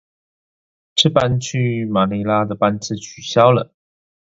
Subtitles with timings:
[0.95, 3.71] 這班去馬尼拉的班次取消了